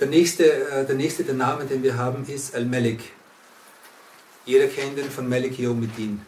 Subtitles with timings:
[0.00, 3.00] Der nächste, äh, der nächste der Name, den wir haben, ist Al-Malik.
[4.46, 6.22] Jeder kennt ihn von Malik Yawmiddin.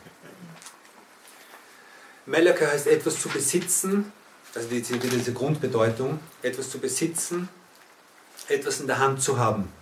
[2.27, 4.13] Malaka heißt etwas zu besitzen,
[4.55, 7.49] also diese, diese Grundbedeutung, etwas zu besitzen,
[8.49, 9.73] etwas in der Hand zu haben.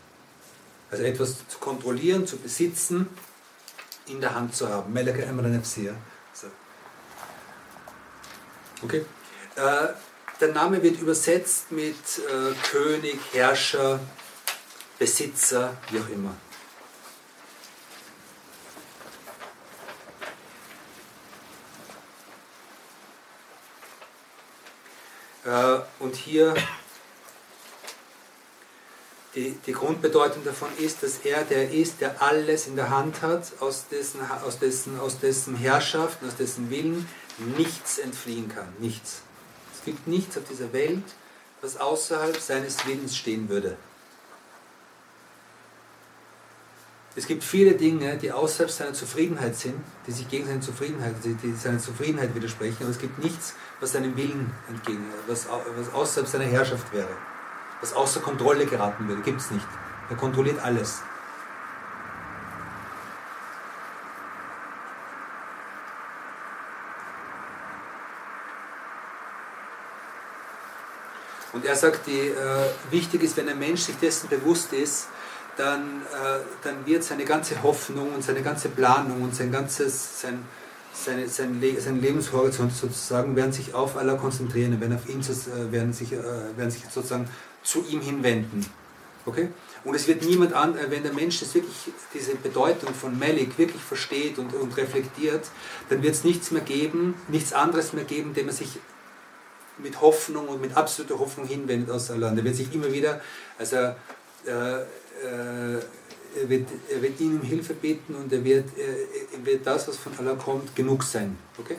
[0.91, 3.09] Also etwas zu kontrollieren, zu besitzen,
[4.07, 4.93] in der Hand zu haben.
[4.93, 5.95] Malaka Amr Nafsir.
[8.83, 9.05] Okay.
[9.57, 9.89] Äh,
[10.41, 14.01] der Name wird übersetzt mit äh, König, Herrscher,
[14.99, 16.35] Besitzer, wie auch immer.
[25.45, 26.55] Äh, und hier
[29.41, 33.53] die, die Grundbedeutung davon ist, dass er der ist, der alles in der Hand hat,
[33.61, 37.09] aus dessen, aus dessen, aus dessen Herrschaft, aus dessen Willen
[37.57, 38.69] nichts entfliehen kann.
[38.79, 39.23] Nichts.
[39.75, 41.03] Es gibt nichts auf dieser Welt,
[41.63, 43.77] was außerhalb seines Willens stehen würde.
[47.17, 49.75] Es gibt viele Dinge, die außerhalb seiner Zufriedenheit sind,
[50.07, 54.17] die sich gegen seine Zufriedenheit, die, seiner Zufriedenheit widersprechen, aber es gibt nichts, was seinem
[54.17, 57.09] Willen entgegen, was, was außerhalb seiner Herrschaft wäre,
[57.81, 59.67] was außer Kontrolle geraten würde, gibt es nicht.
[60.09, 61.03] Er kontrolliert alles.
[71.53, 75.09] Und er sagt, die, äh, wichtig ist, wenn ein Mensch sich dessen bewusst ist,
[75.57, 80.45] dann, äh, dann wird seine ganze Hoffnung und seine ganze Planung und sein ganzes, sein,
[80.93, 85.73] seine, sein, Le sein Lebenshorizont sozusagen werden sich auf Allah konzentrieren werden, auf ihn, äh,
[85.73, 86.19] werden, sich, äh,
[86.57, 87.29] werden sich sozusagen
[87.63, 88.67] zu ihm hinwenden.
[89.27, 89.49] Okay?
[89.85, 93.59] Und es wird niemand an, äh, wenn der Mensch das wirklich, diese Bedeutung von Malik
[93.59, 95.49] wirklich versteht und, und reflektiert,
[95.89, 98.79] dann wird es nichts mehr geben, nichts anderes mehr geben, dem er sich
[99.79, 102.31] mit Hoffnung und mit absoluter Hoffnung hinwendet aus Allah.
[102.31, 103.21] Der wird sich immer wieder,
[103.59, 105.81] also äh, äh,
[106.37, 109.97] er, wird, er wird ihn um Hilfe beten und er wird, er wird das, was
[109.97, 111.37] von Allah kommt, genug sein.
[111.59, 111.77] Okay?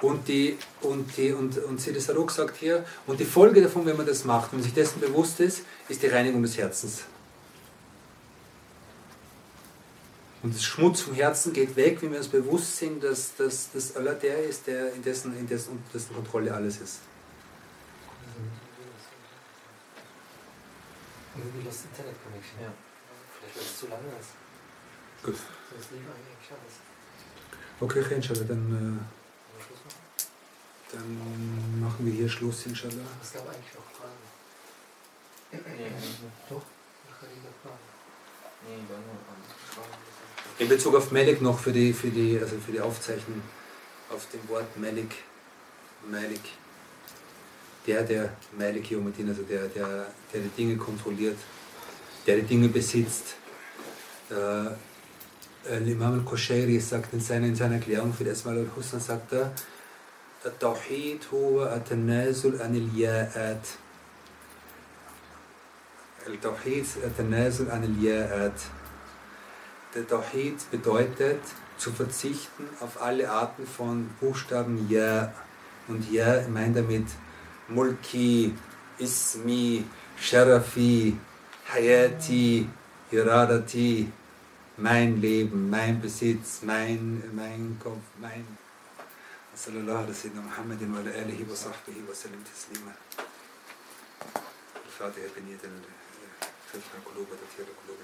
[0.00, 3.96] Und, die, und, die, und, und Sidi Saruk sagt hier, und die Folge davon, wenn
[3.96, 7.02] man das macht, wenn man sich dessen bewusst ist, ist die Reinigung des Herzens.
[10.40, 13.96] Und das Schmutz vom Herzen geht weg, wenn wir uns bewusst sind, dass, dass, dass
[13.96, 17.00] Allah der ist, der in dessen, in dessen, dessen Kontrolle alles ist.
[21.38, 22.58] Irgendwie Lost Internet Connection.
[22.60, 22.72] Ja.
[23.38, 24.34] Vielleicht weil es zu lange ist.
[25.22, 25.36] Gut.
[25.70, 26.74] Sonst lief eigentlich alles.
[27.80, 29.08] Okay, inshallah, dann,
[29.54, 30.02] Aber Schluss machen.
[30.18, 33.06] äh, dann machen wir hier Schluss, inshallah.
[33.22, 34.18] Es gab eigentlich auch Fragen.
[35.52, 35.60] Nee.
[36.50, 36.62] Doch,
[37.06, 37.86] ich kann wieder fragen.
[38.66, 39.40] Nee, war nur an
[39.72, 40.02] Fragen.
[40.58, 43.40] In Bezug auf Malik noch für die, für die, also für die Aufzeichnung
[44.10, 45.14] auf dem Wort Malik,
[46.10, 46.40] Malik
[47.87, 51.37] Der, der Malik Yomedin, also der, der, der die Dinge kontrolliert,
[52.25, 53.35] der die Dinge besitzt.
[54.31, 54.67] Äh,
[55.69, 59.53] äh, Imam al-Qushairi sagt in seiner, in seiner Erklärung für das Mal al-Husna, sagt er,
[60.45, 63.67] التوحيد هو التنازل عن الياءات
[66.27, 68.59] التوحيد التنازل عن الياءات
[69.95, 71.39] Der Tawhid bedeutet
[71.77, 75.31] zu verzichten auf alle Arten von Buchstaben Ja.
[75.87, 77.05] Und Ja meint damit
[77.70, 78.52] Mulki,
[78.98, 79.84] Ismi,
[80.18, 81.16] Sharafi,
[81.70, 82.66] Hayati,
[83.12, 84.10] Iradati,
[84.78, 88.44] mein Leben, mein Besitz, mein, mein Kopf, mein.
[89.58, 92.94] صلى الله على سيدنا محمد وعلى آله وصحبه وسلم تسليما
[94.86, 95.58] الفاتحة بنية
[96.72, 97.98] فتح قلوب تطهير قلوب